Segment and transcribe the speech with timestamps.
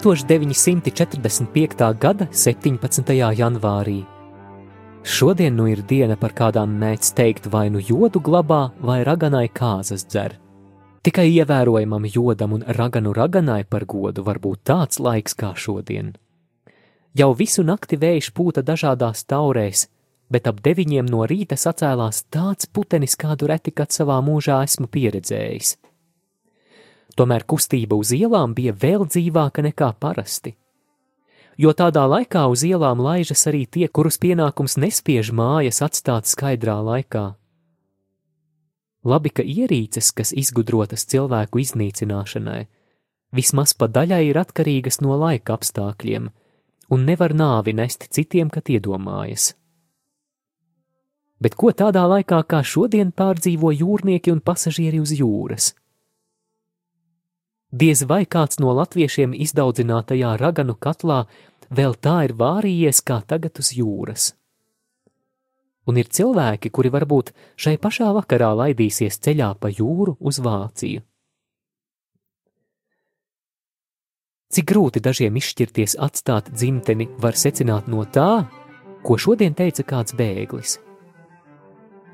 [0.00, 1.98] 1945.
[2.00, 3.12] gada 17.
[3.36, 4.04] janvārī.
[5.04, 10.06] Šodien nu ir diena, par kādām mēdz teikt, vai nu jodu glabā, vai raganai kāzas
[10.08, 10.38] dzer.
[11.04, 16.16] Tikai ievērojamam jodam un raganu raganai par godu var būt tāds laiks kā šodien.
[17.12, 19.88] Jau visu nakti vējš pūta dažādās taurēs,
[20.32, 25.79] bet ap deviņiem no rīta sacēlās tāds putenis, kādu reti kad savā mūžā esmu pieredzējis.
[27.18, 30.54] Tomēr kustība uz ielām bija vēl dzīvāka nekā parasti.
[31.60, 37.24] Jo tādā laikā uz ielām laižas arī tie, kurus pienākums nespiež mājas atstāt skaidrā laikā.
[39.04, 42.66] Labi, ka ierīces, kas izgudrotas cilvēku iznīcināšanai,
[43.36, 46.28] vismaz pa daļai ir atkarīgas no laika apstākļiem,
[46.92, 49.54] un nevar nāvi nest citiem, kad iedomājas.
[51.40, 55.72] Bet ko tādā laikā kā šodien pārdzīvo jūrnieki un pasažieri uz jūras?
[57.70, 61.20] Diez vai kāds no latviešiem izdaudzinātajā raganu katlā
[61.70, 64.32] vēl tā ir vārījies kā tagad uz jūras.
[65.86, 71.06] Un ir cilvēki, kuri varbūt šai pašā vakarā laidīsies ceļā pa jūru uz Vāciju.
[74.50, 78.48] Cik grūti dažiem izšķirties atstāt dzimteni, var secināt no tā,
[79.06, 80.80] ko šodien teica kāds bēglis.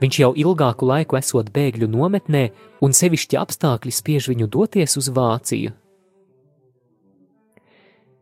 [0.00, 2.44] Viņš jau ilgāku laiku esot bēgļu nometnē,
[2.84, 5.72] un sevišķi apstākļi spiež viņu doties uz Vāciju.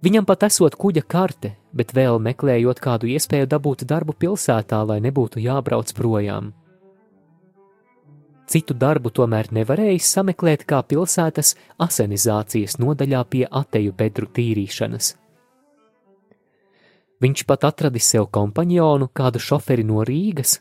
[0.05, 5.41] Viņam pat esot kuģa karte, bet vēl meklējot kādu iespēju dabūt darbu pilsētā, lai nebūtu
[5.41, 6.53] jābrauc projām.
[8.45, 15.15] Citu darbu tomēr nevarējis sameklēt kā pilsētas asenizācijas nodaļā pie ateju bedru tīrīšanas.
[17.25, 20.59] Viņš pat atradis sev kompanionu, kādu šoferi no Rīgas,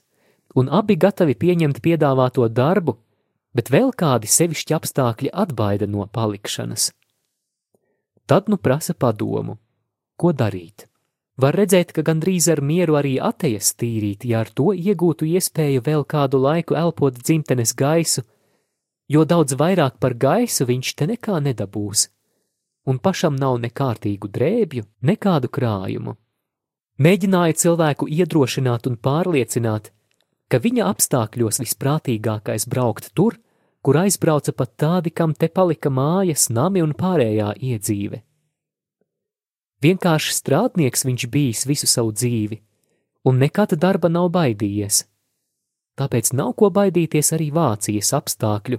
[0.59, 2.97] un abi gatavi pieņemt piedāvāto darbu,
[3.53, 6.91] bet vēl kādi sevišķi apstākļi atbaida no palikšanas.
[8.25, 9.57] Tad nu prasa padomu,
[10.17, 10.87] ko darīt.
[11.37, 16.05] Var redzēt, ka gandrīz ar mieru arī atejas tīrīt, ja ar to iegūtu iespēju vēl
[16.05, 18.21] kādu laiku elpot dzimtenes gaisu,
[19.09, 22.05] jo daudz vairāk par gaisu viņš te nekā nedabūs,
[22.85, 26.15] un pašam nav nekārtīgu drēbju, nekādu krājumu.
[27.01, 29.89] Mēģināja cilvēku iedrošināt un pārliecināt,
[30.53, 33.39] ka viņa apstākļos visprātīgākais braukt tur,
[33.81, 38.19] kur aizbrauca pat tādi, kam te palika mājas, nami un pārējā iedzīve.
[39.81, 42.59] Vienkārši strādnieks viņš bijis visu savu dzīvi,
[43.25, 45.01] un nekad darba nav baidījies.
[45.97, 48.77] Tāpēc nav ko baidīties arī Vācijas apstākļu,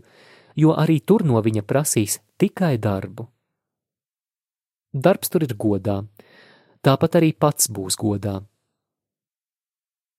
[0.55, 3.27] jo arī tur no viņa prasīs tikai darbu.
[4.95, 6.05] Darbs tur ir godā,
[6.87, 8.45] tāpat arī pats būs godā.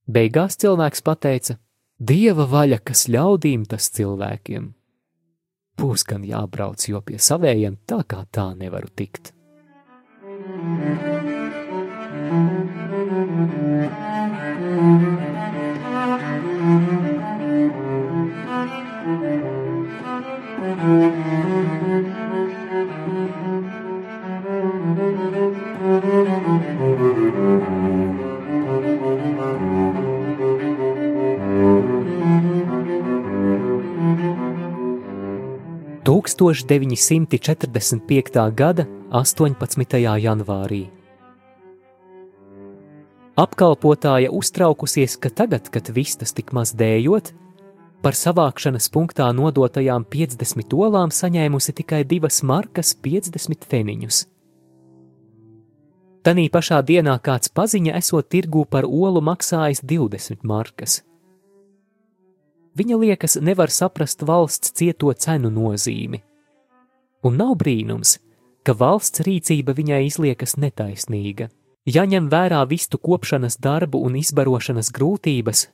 [0.05, 1.57] Beigās cilvēks pateica:
[1.99, 4.69] Dieva vaļa, kas ļaudīm, tas cilvēkiem.
[5.79, 9.33] Būs gan jābrauc, jo pie savējiem tā kā tā nevaru tikt.
[10.25, 11.04] Tūkstoš
[36.33, 38.51] 1945.
[38.55, 39.99] gada 18.
[40.23, 40.87] janvārī.
[43.35, 47.33] Apkalpotāja uztraukusies, ka tagad, kad vistas tik maz dējot,
[48.01, 54.35] par savākšanas punktā nodotajām 50 olām saņēmusi tikai 2 markas 50 feniņus.
[56.25, 61.03] Tanī pašā dienā kāds paziņa esot tirgū par olu maksājis 20 markas.
[62.75, 66.19] Viņa liekas nevar saprast valsts cieto cenu nozīmi.
[67.25, 68.17] Un nav brīnums,
[68.67, 71.47] ka valsts rīcība viņai izliekas netaisnīga.
[71.85, 75.67] Ja ņem vērā vistu kopšanas darbu un izbarošanas grūtības,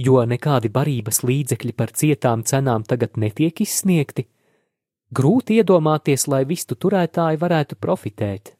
[0.00, 4.26] jo nekādi barības līdzekļi par cietām cenām tagad netiek izsniegti,
[5.14, 8.54] grūti iedomāties, lai vistu turētāji varētu profitēt.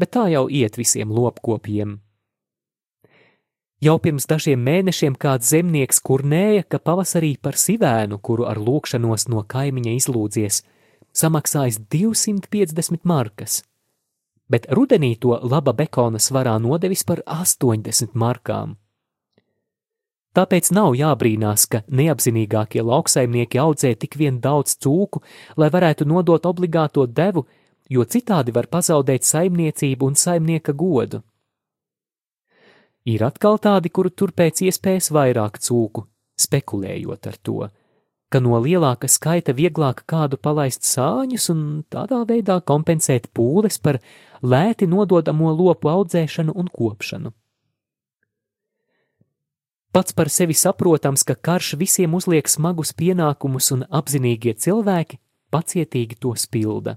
[0.00, 2.00] Bet tā jau iet visiem lopkopiem.
[3.84, 9.42] Jau pirms dažiem mēnešiem kāds zemnieks kurnēja, ka pavasarī par sivēnu, kuru ar lūkšanos no
[9.44, 10.60] kaimiņa izlūdzies,
[11.12, 13.58] samaksājis 250 markas,
[14.48, 18.78] bet rudenī to laba bekona svarā nodevis par 80 markām.
[20.34, 25.20] Tāpēc nav jābrīnās, ka neapzinīgākie lauksaimnieki audzē tik vien daudz cūku,
[25.60, 27.44] lai varētu nodot obligāto devu,
[27.90, 31.20] jo citādi var pazaudēt saimniecību un saimnieka godu.
[33.04, 36.06] Ir atkal tādi, kuri tur pēc iespējas vairāk cūku,
[36.40, 37.58] spekulējot ar to,
[38.32, 41.60] ka no lielāka skaita vieglāk kādu palaist sāņus un
[41.92, 44.00] tādā veidā kompensēt pūles par
[44.40, 47.34] lēti nododamo lopu audzēšanu un kopšanu.
[49.94, 55.20] Pats par sevi saprotams, ka karš visiem uzliek smagus pienākumus un apzinīgie cilvēki
[55.54, 56.96] pacietīgi tos pilda.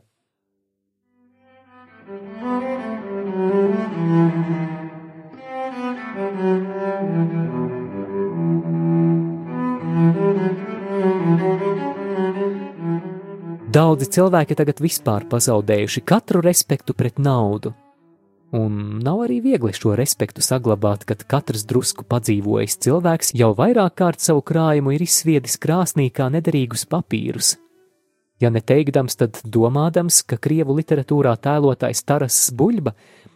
[13.78, 17.76] Daudzi cilvēki tagad vispār pazaudējuši katru respektu pret naudu
[18.56, 24.24] Un nav arī viegli šo respektu saglabāt, kad katrs drusku padzīvojis cilvēks jau vairāk kārt
[24.24, 27.58] savu krājumu ir izsviedis krāsnī kā nederīgus papīrus.
[28.40, 32.94] Ja neteikdams, tad domādams, ka krievu literatūrā tēlotājs Taras Buļba,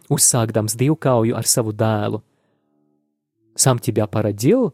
[0.08, 2.22] uzsākdams divkauju ar savu dēlu.
[3.52, 4.70] Sam ķibjā paradžil,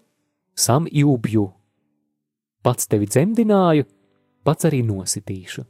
[0.54, 1.48] sam jūbju.
[2.62, 3.88] Pats tevi dzemdināju,
[4.48, 5.66] pats arī nositīšu.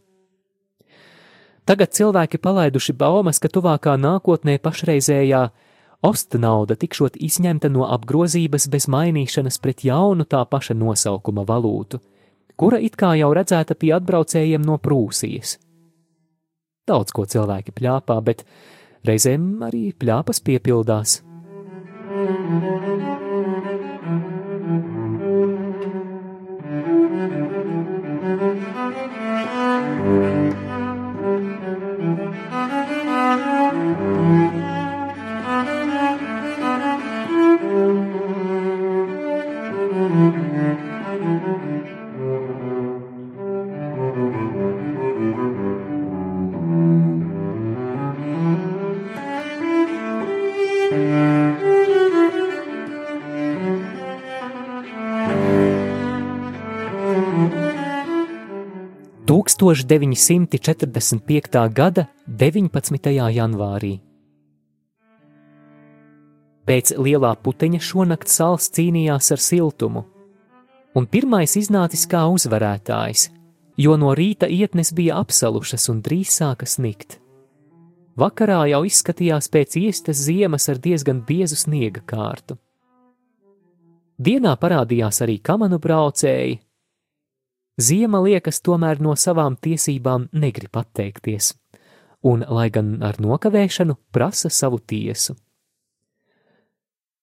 [1.69, 5.43] Tagad cilvēki palaiduši baumas, ka tuvākā nākotnē pašreizējā
[6.09, 12.01] osta nauda tikšot izņemta no apgrozības bez mainīšanas pret jaunu tā paša nosaukuma valūtu,
[12.57, 15.59] kura it kā jau redzēta pie atbraucējiem no Prūsijas.
[16.89, 18.47] Daudz ko cilvēki pļāpā, bet
[19.05, 21.23] reizēm arī pļāpas piepildās.
[22.09, 23.08] Thank
[59.59, 61.75] 1945.
[61.75, 63.11] gada 19.
[63.35, 63.99] janvārī.
[66.63, 70.07] Pēc lielā puteņa šonakt sāls cīnījās ar siltumu,
[70.95, 73.35] un pirmais iznācis kā uzvarētājs,
[73.75, 77.19] jo no rīta ietnes bija apsalušas un drīz sāka snikt.
[78.15, 82.55] Vakarā jau izskatījās pēc iestas ziemas ar diezgan biezu sniega kārtu.
[84.23, 86.63] Dienā parādījās arī kamanu braucēji,
[87.79, 91.53] Ziema liekas tomēr no savām tiesībām negrib atteikties,
[92.27, 95.37] un, lai gan ar nokavēšanu, prasa savu tiesu.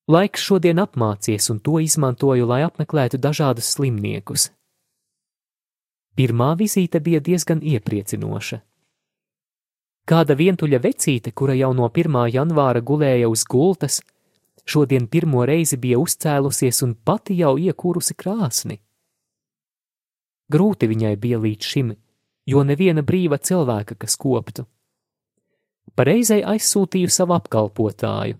[0.07, 4.51] Laiks šodien apmācies, un to izmantoju, lai apmeklētu dažādus slimniekus.
[6.15, 8.61] Pirmā vizīte bija diezgan iepriecinoša.
[10.07, 12.19] Kāda vientuļa vecīte, kura jau no 1.
[12.31, 13.99] janvāra gulēja uz gultas,
[14.63, 18.84] šodien pirmo reizi bija uzcēlusies un pati jau iekūrusi krāsni.
[20.51, 21.91] Grūti viņai bija līdz šim,
[22.45, 24.65] jo neviena brīva cilvēka, kas koptu.
[25.95, 28.37] Pareizai aizsūtīju savu apkalpotāju,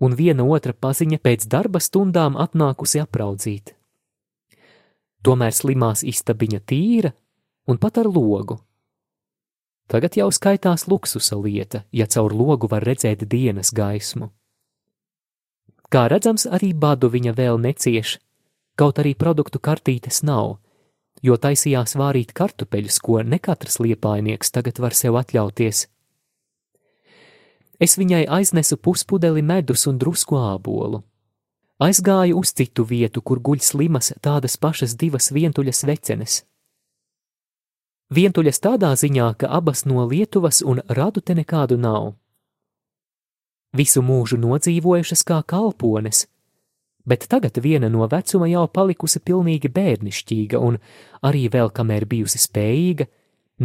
[0.00, 3.74] un viena otra paziņa pēc darba stundām atnākusi apraudzīt.
[5.22, 7.12] Tomēr slimās istabiņa tīra
[7.68, 8.58] un pat ar logu.
[9.88, 14.30] Tagad jau skaitās luksusa lieta, ja caur logu var redzēt dienas gaismu.
[15.88, 18.18] Kā redzams, arī badu viņa vēl necieš,
[18.76, 20.58] kaut arī produktu kartītes nav,
[21.22, 25.86] jo taisījās vārīt kartupeļus, ko ne katrs liepainieks tagad var sev atļauties–
[27.78, 31.04] Es viņai aiznesu puspudeli medus un drusku ābolu.
[31.78, 36.40] Aizgāju uz citu vietu, kur guļ slimas tādas pašas divas vientuļas vecenes.
[38.10, 42.16] Vientuļas tādā ziņā, ka abas no Lietuvas un radu te nekādu nav.
[43.70, 46.26] Visu mūžu nodzīvojušas kā kalpones,
[47.08, 50.76] bet tagad viena no vecuma jau palikusi pilnīgi bērnišķīga un
[51.24, 53.06] arī vēl kamēr bijusi spējīga,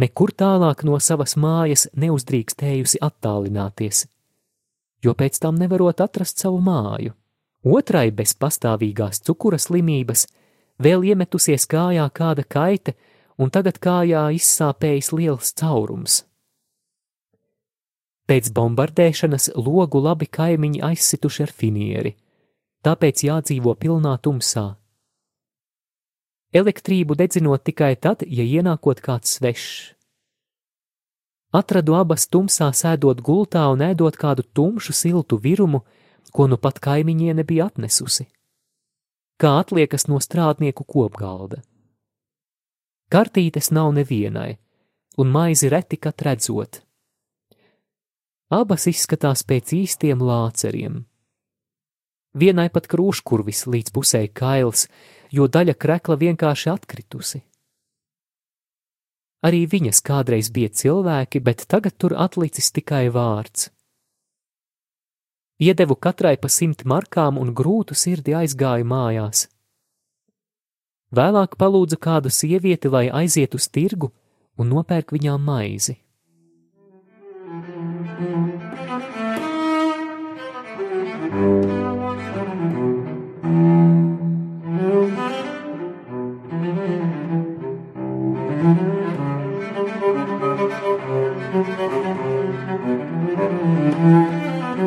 [0.00, 4.06] nekur tālāk no savas mājas neuzdrīkstējusi attālināties,
[5.04, 7.12] jo pēc tam nevarot atrast savu māju.
[7.64, 10.26] Otrai bez pastāvīgās cukura slimības
[10.80, 12.96] vēl iemetusies kājā kāda kaite,
[13.40, 16.22] un tagad kājā izsāpējis liels caurums.
[18.24, 22.14] Pēc bombardēšanas logu labi kaimiņi aizsituši ar finieri,
[22.84, 24.74] tāpēc jādzīvo pilnā tumsā.
[26.54, 29.94] Elektrību dedzinot tikai tad, ja ienākot kāds svešs.
[31.54, 35.84] Atradu abas tumsā sēdot gultā un ēdot kādu tumšu siltu virumu,
[36.34, 38.26] ko nu pat kaimiņiene bija atnesusi.
[39.38, 41.62] Kā atliekas no strādnieku kopgalda.
[43.10, 44.56] Kartītes nav nevienai,
[45.18, 46.80] un maizi reti kat redzot.
[48.50, 51.02] Abas izskatās pēc īstiem lāceriem.
[52.34, 54.88] Vienai pat krūškurvis līdz pusē kails,
[55.30, 57.40] jo daļa krekla vienkārši atkritusi.
[59.44, 63.68] Arī viņas kādreiz bija cilvēki, bet tagad tur atlicis tikai vārds.
[65.62, 69.46] Iedevu katrai pa simt markām un grūtu sirdi aizgāju mājās.
[71.14, 74.10] Vēlāk palūdzu kādu sievieti, lai aiziet uz tirgu
[74.58, 76.00] un nopērk viņām maizi.
[94.74, 94.86] Tūkstoš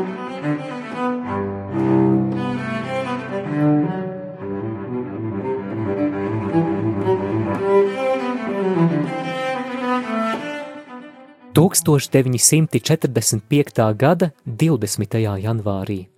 [12.11, 13.95] 945.
[13.95, 15.15] gada 20.
[15.39, 16.09] janvārī.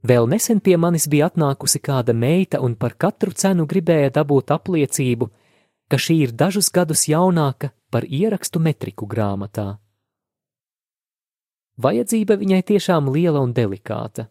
[0.00, 5.28] Vēl nesen pie manis bija atnākusi kāda meita un par katru cenu gribēja dabūt apliecību,
[5.92, 9.76] ka šī ir dažus gadus jaunāka par ierakstu metriku grāmatā.
[11.80, 14.26] Vajadzība viņai tiešām liela un delikāta.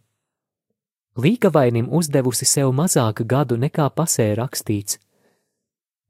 [1.17, 4.99] Līgavainim uzdevusi sev mazāk gadu nekā pasē rakstīts,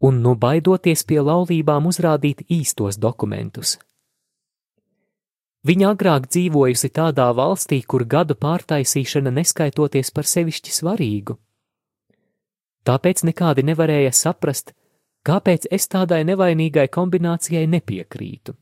[0.04, 3.78] un nu baidoties pie laulībām uzrādīt īstos dokumentus.
[5.68, 11.36] Viņa agrāk dzīvojusi tādā valstī, kur gadu pārtaisīšana neskaitoties par sevišķi svarīgu.
[12.88, 14.72] Tāpēc nekādi nevarēja saprast,
[15.28, 18.56] kāpēc es tādai nevainīgai kombinācijai nepiekrītu.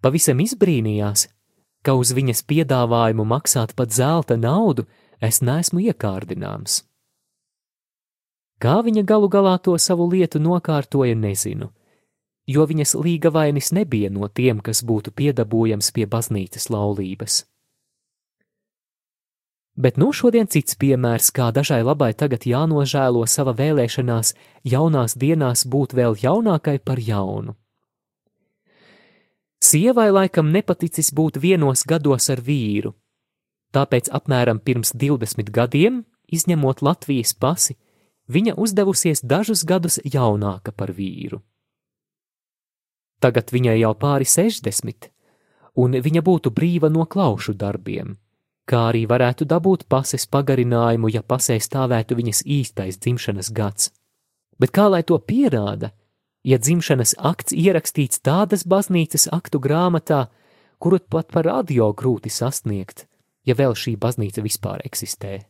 [0.00, 1.26] Pavisam izbrīnījās,
[1.84, 4.88] ka uz viņas piedāvājumu maksāt pat zelta naudu
[5.20, 6.82] es neesmu iekārdināms.
[8.58, 11.70] Kā viņa galu galā to savu lietu nokārtoja, nezinu
[12.46, 17.44] jo viņas līga vainis nebija no tiem, kas būtu piedabūjams pie baznīcas laulības.
[19.74, 25.96] Bet nu šodien cits piemērs, kā dažai labai tagad jānožēlo sava vēlēšanās jaunās dienās būt
[25.98, 27.56] vēl jaunākai par jaunu.
[29.64, 32.92] Sievai laikam nepaticis būt vienos gados ar vīru,
[33.72, 37.78] tāpēc apmēram pirms 20 gadiem, izņemot Latvijas pasi,
[38.28, 41.40] viņa uzdevusies dažus gadus jaunāka par vīru.
[43.24, 45.08] Tagad viņai jau pāri 60,
[45.80, 48.18] un viņa būtu brīva no klaušu darbiem,
[48.68, 53.92] kā arī varētu dabūt pases pagarinājumu, ja pasē stāvētu viņas īstais dzimšanas gads.
[54.60, 55.94] Bet kā lai to pierāda,
[56.44, 60.26] ja dzimšanas akts ierakstīts tādas baznīcas aktu grāmatā,
[60.78, 63.06] kuru pat par radio grūti sasniegt,
[63.48, 65.40] ja vēl šī baznīca vispār eksistē?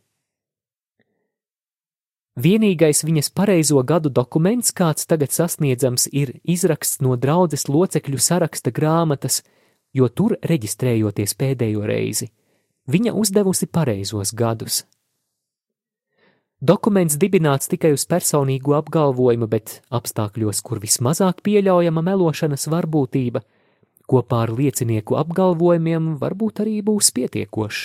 [2.35, 9.45] Vienīgais viņas pareizo gadu dokuments, kāds tagad sasniedzams, ir izraksts no draudzes locekļu saraksta grāmatas,
[9.95, 12.33] jo tur reģistrējoties pēdējo reizi,
[12.91, 14.83] viņa uzdevusi pareizos gadus.
[16.64, 23.42] Dokuments dibināts tikai uz personīgu apgalvojumu, bet apstākļos, kur vismazāk pieļaujama melošanas varbūtība,
[24.09, 27.83] kopā ar liecinieku apgalvojumiem varbūt arī būs pietiekošs.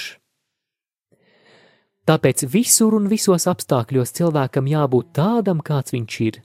[2.07, 6.39] Tāpēc visur un visos apstākļos cilvēkam jābūt tādam, kāds viņš ir,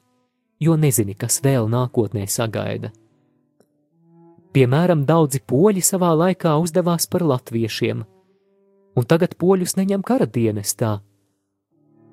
[0.58, 2.90] jo nezini, kas vēl nākotnē sagaida.
[4.54, 8.04] Piemēram, daudzi poļi savā laikā uzdevās par latviešiem,
[8.98, 10.98] un tagad poļus neņem kara dienestā,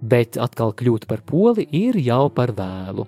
[0.01, 3.08] bet atkal kļūt par poli ir jau par vēlu.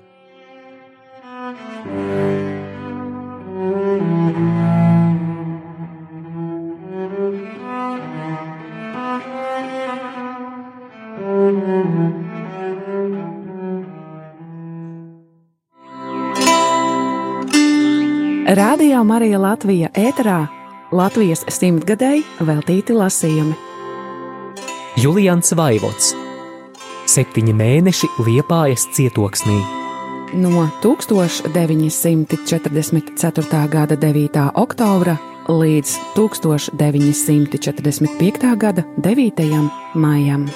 [18.53, 20.43] Radio Marija Latvija ēterā
[20.93, 23.55] Latvijas simtgadēji veltīti lasījumi.
[25.01, 26.22] Julians Vaivots
[27.13, 29.59] Septiņi mēneši Liepājas cietoksnī.
[30.33, 33.69] No 1944.
[33.69, 34.49] gada 9.
[34.57, 38.57] oktobra līdz 1945.
[38.57, 39.29] gada 9.
[39.93, 40.49] maijam.